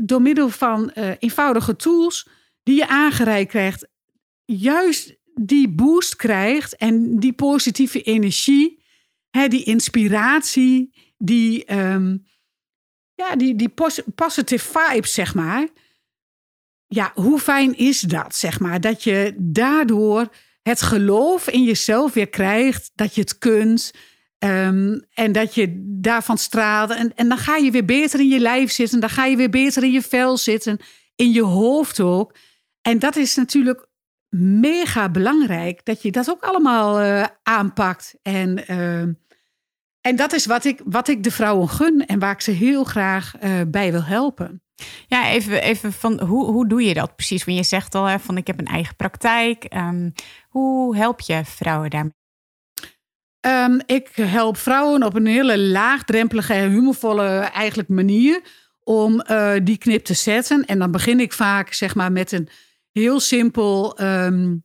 [0.03, 2.29] door middel van eenvoudige tools
[2.63, 3.89] die je aangereikt krijgt,
[4.45, 8.83] juist die boost krijgt en die positieve energie,
[9.31, 12.27] hè, die inspiratie, die, um,
[13.15, 13.73] ja, die, die
[14.15, 15.69] positive vibes, zeg maar.
[16.87, 18.81] Ja, hoe fijn is dat, zeg maar?
[18.81, 20.29] Dat je daardoor
[20.63, 23.93] het geloof in jezelf weer krijgt, dat je het kunt.
[24.39, 26.91] Um, en dat je daarvan straalt.
[26.91, 29.01] En, en dan ga je weer beter in je lijf zitten.
[29.01, 30.79] Dan ga je weer beter in je vel zitten.
[31.15, 32.37] In je hoofd ook.
[32.83, 33.89] En dat is natuurlijk
[34.61, 35.85] mega belangrijk.
[35.85, 38.15] Dat je dat ook allemaal uh, aanpakt.
[38.23, 39.15] En uh,
[40.01, 42.85] en dat is wat ik, wat ik de vrouwen gun en waar ik ze heel
[42.85, 44.63] graag uh, bij wil helpen.
[45.07, 47.45] Ja, even, even van hoe, hoe doe je dat precies?
[47.45, 49.67] Want je zegt al hè, van ik heb een eigen praktijk.
[49.75, 50.13] Um,
[50.49, 52.15] hoe help je vrouwen daarmee?
[53.41, 58.41] Um, ik help vrouwen op een hele laagdrempelige en humorvolle eigenlijk manier
[58.83, 60.65] om uh, die knip te zetten.
[60.65, 62.49] En dan begin ik vaak zeg maar met een
[63.01, 64.65] heel simpel um,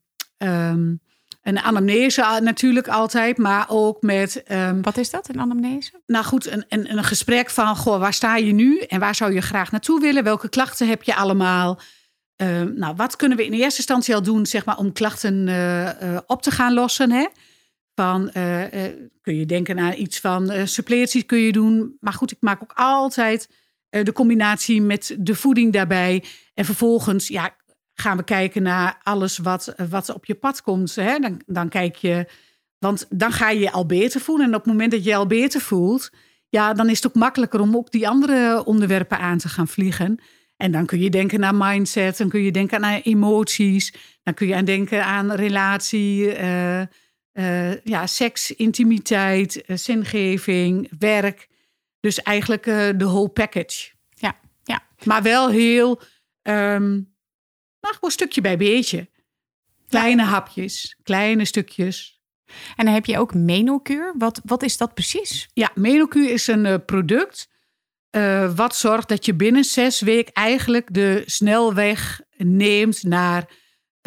[1.41, 4.43] een anamnese natuurlijk altijd, maar ook met.
[4.51, 6.01] Um, Wat is dat, een anamnese?
[6.05, 9.33] Nou goed, een, een, een gesprek van: goh, waar sta je nu en waar zou
[9.33, 10.23] je graag naartoe willen?
[10.23, 11.79] Welke klachten heb je allemaal?
[12.37, 15.83] Uh, nou, wat kunnen we in eerste instantie al doen, zeg maar, om klachten uh,
[15.83, 17.11] uh, op te gaan lossen?
[17.11, 17.27] Hè?
[17.95, 18.31] Van,
[19.21, 21.97] kun je denken aan iets van suppleties kun je doen.
[21.99, 23.49] Maar goed, ik maak ook altijd
[23.89, 26.23] de combinatie met de voeding daarbij.
[26.53, 27.55] En vervolgens, ja,
[27.93, 30.95] gaan we kijken naar alles wat, wat op je pad komt.
[30.95, 31.19] Hè?
[31.19, 32.25] Dan, dan kijk je,
[32.79, 34.45] want dan ga je je al beter voelen.
[34.45, 36.09] En op het moment dat je je al beter voelt,
[36.49, 40.19] ja, dan is het ook makkelijker om ook die andere onderwerpen aan te gaan vliegen.
[40.57, 44.47] En dan kun je denken naar mindset, dan kun je denken aan emoties, dan kun
[44.47, 46.81] je aan denken aan relatie, uh,
[47.33, 51.47] uh, ja, seks, intimiteit, uh, zingeving, werk.
[51.99, 53.91] Dus eigenlijk de whole package.
[54.09, 54.83] Ja, ja.
[55.03, 56.01] Maar wel heel
[56.43, 57.10] um,
[57.81, 59.09] maar gewoon stukje bij beetje.
[59.87, 62.21] Kleine hapjes, kleine stukjes.
[62.75, 64.13] En dan heb je ook Menokuur.
[64.17, 65.49] Wat, wat is dat precies?
[65.53, 67.49] Ja, Menokuur is een uh, product
[68.11, 73.49] uh, wat zorgt dat je binnen zes weken eigenlijk de snelweg neemt naar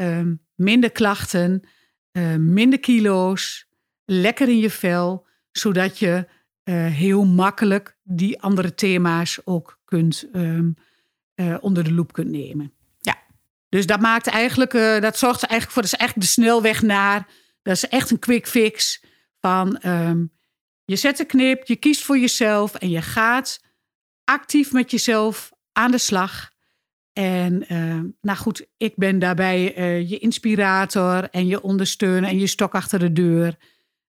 [0.00, 0.20] uh,
[0.54, 1.62] minder klachten,
[2.10, 3.66] eh, minder kilo's,
[4.04, 6.28] lekker in je vel, zodat je
[6.70, 10.70] heel makkelijk die andere thema's ook kunt, ehm,
[11.60, 12.72] onder de loep kunt nemen.
[13.74, 17.26] Dus dat maakt eigenlijk, dat zorgt er eigenlijk voor, dat is eigenlijk de snelweg naar.
[17.62, 19.02] Dat is echt een quick fix
[19.40, 20.24] van ehm,
[20.84, 23.60] je zet een knip, je kiest voor jezelf en je gaat
[24.24, 26.50] actief met jezelf aan de slag.
[27.12, 32.46] En uh, nou goed, ik ben daarbij uh, je inspirator en je ondersteuner en je
[32.46, 33.56] stok achter de deur.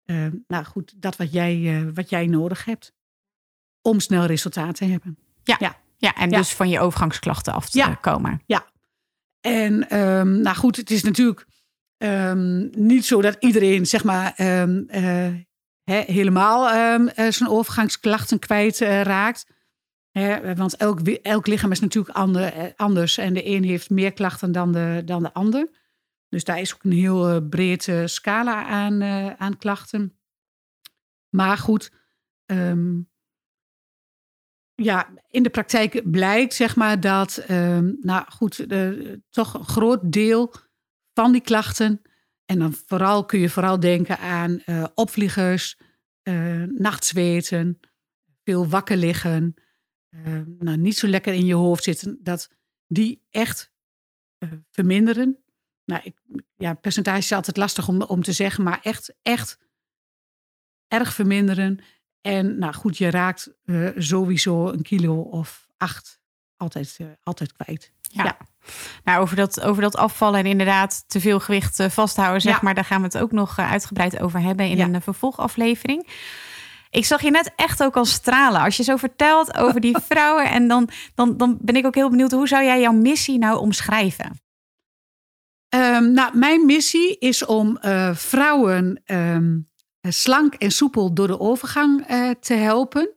[0.06, 2.92] Uh, nou goed, dat wat jij, wat jij nodig hebt
[3.82, 5.18] om snel resultaat te hebben.
[5.42, 5.76] Ja, ja.
[5.96, 7.94] ja en dus van je overgangsklachten af te ja.
[7.94, 8.42] komen.
[8.46, 8.70] Ja,
[9.46, 11.46] en um, nou goed, het is natuurlijk
[11.98, 14.86] um, niet zo dat iedereen zeg maar um,
[15.84, 16.68] he, helemaal
[17.16, 19.46] zijn overgangsklachten kwijt raakt
[20.56, 23.18] want elk, elk lichaam is natuurlijk ander, eh, anders.
[23.18, 25.68] En de een heeft meer klachten dan de, dan de ander.
[26.28, 29.02] Dus daar is ook een heel breed scala aan,
[29.38, 30.18] aan klachten.
[31.28, 31.92] Maar goed,
[34.82, 38.66] ja, in de praktijk blijkt zeg maar dat, um, nou goed,
[39.30, 40.54] toch een groot deel
[41.14, 42.02] van die klachten.
[42.44, 44.62] En dan vooral kun je vooral denken aan
[44.94, 45.78] opvliegers,
[46.68, 47.80] nachtzweten,
[48.44, 49.54] veel wakker liggen.
[50.10, 52.50] Uh, nou, niet zo lekker in je hoofd zitten, dat
[52.86, 53.72] die echt
[54.38, 55.44] uh, verminderen.
[55.84, 56.20] Nou, ik,
[56.56, 59.58] ja, percentage is altijd lastig om, om te zeggen, maar echt, echt
[60.88, 61.78] erg verminderen.
[62.22, 66.20] En nou goed, je raakt uh, sowieso een kilo of acht
[66.56, 67.92] altijd, altijd kwijt.
[68.00, 68.24] Ja.
[68.24, 68.36] ja.
[69.04, 72.60] Nou, over dat, over dat afvallen en inderdaad te veel gewicht vasthouden, zeg ja.
[72.62, 74.86] maar, daar gaan we het ook nog uitgebreid over hebben in ja.
[74.86, 76.08] een vervolgaflevering.
[76.90, 78.60] Ik zag je net echt ook al stralen.
[78.60, 80.50] Als je zo vertelt over die vrouwen.
[80.50, 82.32] En dan, dan, dan ben ik ook heel benieuwd.
[82.32, 84.40] Hoe zou jij jouw missie nou omschrijven?
[85.74, 87.78] Um, nou, mijn missie is om
[88.12, 89.70] vrouwen um,
[90.08, 93.14] slank en soepel door de overgang uh, te helpen.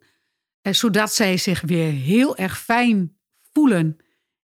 [0.61, 3.17] Uh, zodat zij zich weer heel erg fijn
[3.53, 3.97] voelen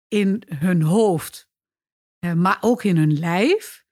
[0.08, 1.50] in hun hoofd.
[2.36, 3.86] maar ook in hun lijf.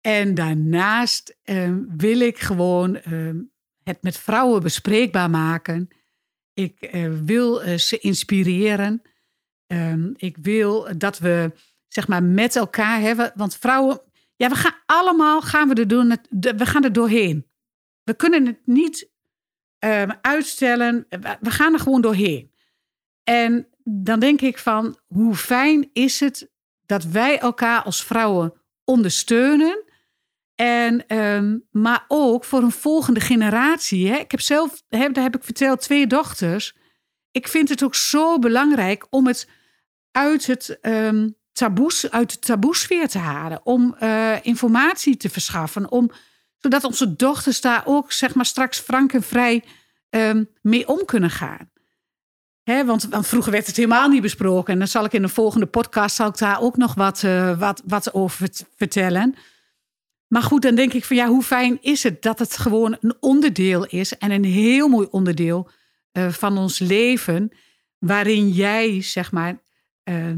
[0.00, 2.98] En daarnaast ehm, wil ik gewoon
[3.82, 5.88] het met vrouwen bespreekbaar maken.
[6.54, 6.90] Ik
[7.24, 9.02] wil ze inspireren.
[9.66, 11.52] Um, ik wil dat we
[11.88, 13.32] zeg maar met elkaar hebben.
[13.34, 14.00] Want vrouwen,
[14.36, 16.56] ja, we gaan allemaal gaan we er.
[16.56, 17.47] We gaan er doorheen.
[18.08, 19.10] We kunnen het niet
[19.78, 21.06] um, uitstellen.
[21.40, 22.52] We gaan er gewoon doorheen.
[23.24, 26.50] En dan denk ik van hoe fijn is het
[26.86, 28.52] dat wij elkaar als vrouwen
[28.84, 29.84] ondersteunen
[30.54, 34.08] en, um, maar ook voor een volgende generatie.
[34.08, 34.16] Hè.
[34.16, 36.76] Ik heb zelf, heb, daar heb ik verteld, twee dochters.
[37.30, 39.48] Ik vind het ook zo belangrijk om het
[40.10, 43.66] uit, het, um, taboes, uit de taboesfeer te halen.
[43.66, 45.90] Om uh, informatie te verschaffen.
[45.90, 46.10] Om,
[46.58, 49.64] zodat onze dochters daar ook zeg maar, straks frank en vrij
[50.10, 51.70] um, mee om kunnen gaan.
[52.62, 54.72] Hè, want, want, vroeger werd het helemaal niet besproken.
[54.72, 57.58] En dan zal ik in de volgende podcast zal ik daar ook nog wat, uh,
[57.58, 59.34] wat, wat over vertellen.
[60.26, 63.14] Maar goed, dan denk ik van ja, hoe fijn is het dat het gewoon een
[63.20, 65.70] onderdeel is en een heel mooi onderdeel
[66.12, 67.50] uh, van ons leven,
[67.98, 69.58] waarin jij zeg maar
[70.04, 70.32] uh,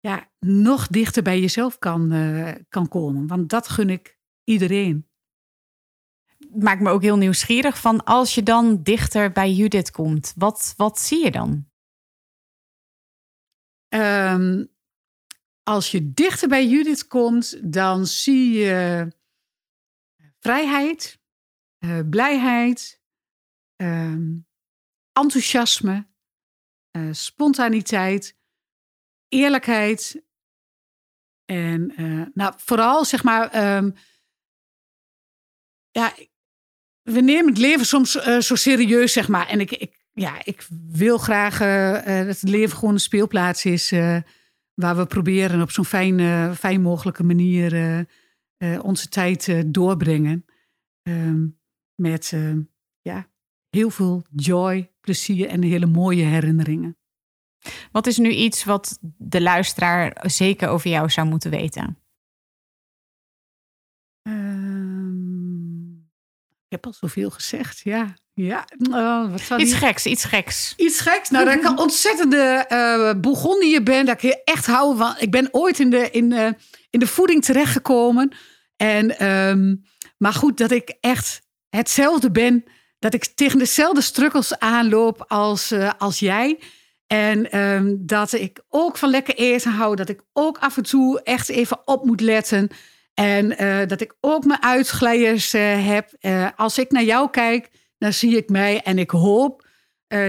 [0.00, 3.26] ja, nog dichter bij jezelf kan, uh, kan komen.
[3.26, 5.06] Want dat gun ik iedereen.
[6.58, 10.98] Maakt me ook heel nieuwsgierig van als je dan dichter bij Judith komt, wat, wat
[10.98, 11.68] zie je dan?
[13.94, 14.74] Um,
[15.62, 19.08] als je dichter bij Judith komt, dan zie je
[20.38, 21.20] vrijheid,
[21.78, 23.02] uh, blijheid,
[23.82, 24.12] uh,
[25.12, 26.06] enthousiasme,
[26.96, 28.36] uh, spontaniteit,
[29.28, 30.24] eerlijkheid.
[31.44, 33.94] En uh, nou, vooral zeg maar, um,
[35.90, 36.14] ja,
[37.06, 39.48] we nemen het leven soms zo serieus, zeg maar.
[39.48, 41.58] En ik, ik, ja, ik wil graag
[42.26, 43.90] dat het leven gewoon een speelplaats is
[44.74, 48.06] waar we proberen op zo'n fijn, fijn mogelijke manier
[48.82, 50.44] onze tijd doorbrengen.
[51.08, 51.42] Uh,
[51.94, 52.32] met
[53.00, 53.28] ja,
[53.70, 56.96] heel veel joy, plezier en hele mooie herinneringen.
[57.92, 61.98] Wat is nu iets wat de luisteraar zeker over jou zou moeten weten?
[66.68, 68.14] Ik heb al zoveel gezegd, ja.
[68.34, 70.74] Ja, oh, wat iets geks, iets geks.
[70.76, 71.30] Iets geks.
[71.30, 74.06] Nou, dat ik een ontzettende uh, je ben.
[74.06, 75.14] Dat ik echt hou van.
[75.18, 76.48] Ik ben ooit in de, in, uh,
[76.90, 78.32] in de voeding terechtgekomen.
[78.76, 79.84] En, um,
[80.18, 82.64] maar goed, dat ik echt hetzelfde ben.
[82.98, 86.58] Dat ik tegen dezelfde strukkels aanloop als, uh, als jij.
[87.06, 89.96] En um, dat ik ook van lekker eten hou.
[89.96, 92.70] Dat ik ook af en toe echt even op moet letten.
[93.20, 93.48] En
[93.88, 96.10] dat ik ook mijn uitglijders heb.
[96.56, 99.66] als ik naar jou kijk dan zie ik mij en ik hoop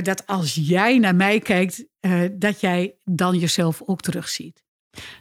[0.02, 1.86] dat als jij naar mij kijkt,
[2.32, 4.66] dat jij dan jezelf ook terugziet.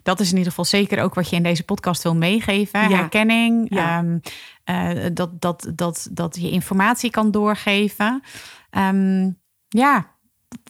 [0.03, 2.89] Dat is in ieder geval zeker ook wat je in deze podcast wil meegeven.
[2.89, 2.97] Ja.
[2.97, 3.99] Herkenning, Ja.
[3.99, 4.19] ehm,
[4.65, 8.23] eh, dat, dat, dat, dat je informatie kan doorgeven.
[8.71, 9.31] Ehm,
[9.69, 10.17] ja,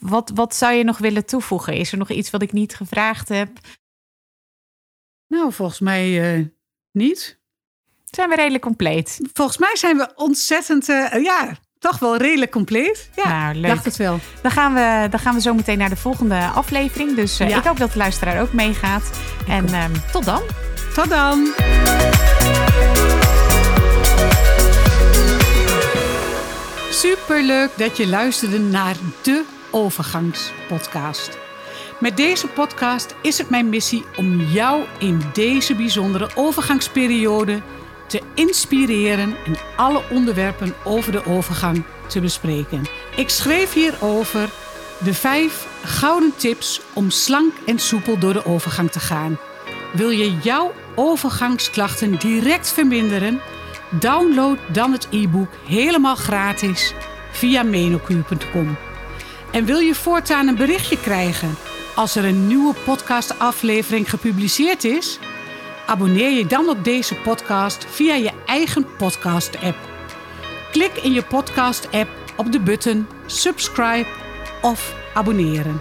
[0.01, 1.75] wat, wat zou je nog willen toevoegen?
[1.75, 3.49] Is er nog iets wat ik niet gevraagd heb?
[5.29, 6.45] Nou, volgens mij eh,
[6.97, 7.39] niet.
[8.05, 9.21] Zijn we redelijk compleet?
[9.33, 13.11] Volgens mij zijn we ontzettend, eh, ja, toch wel redelijk compleet.
[13.15, 13.71] Ja, Nou, leuk.
[13.71, 14.19] dacht het wel.
[14.43, 17.15] Dan gaan, we, dan gaan we zo meteen naar de volgende aflevering.
[17.15, 17.59] Dus eh, Ja.
[17.59, 19.11] ik hoop dat de luisteraar ook meegaat.
[19.49, 20.43] En ehm, tot dan.
[20.95, 21.53] Tot dan.
[26.91, 31.39] Superleuk dat je luisterde naar de Overgangspodcast.
[32.01, 37.63] Met deze podcast is het mijn missie om jou in deze bijzondere overgangsperiode
[38.07, 42.83] te inspireren en alle onderwerpen over de overgang te bespreken.
[43.17, 44.51] Ik schreef hierover
[45.05, 49.39] de vijf gouden tips om slank en soepel door de overgang te gaan.
[49.93, 53.41] Wil je jouw overgangsklachten direct verminderen?
[53.91, 56.95] Download dan het e-book helemaal gratis
[57.31, 58.77] via menokuur.com.
[59.53, 61.57] En wil je voortaan een berichtje krijgen
[61.97, 65.19] als er een nieuwe podcastaflevering gepubliceerd is?
[65.87, 69.77] Abonneer je dan op deze podcast via je eigen podcast-app.
[70.73, 74.07] Klik in je podcast-app op de button subscribe
[74.63, 75.81] of abonneren.